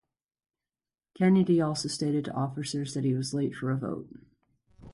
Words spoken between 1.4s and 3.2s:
also stated to officers that he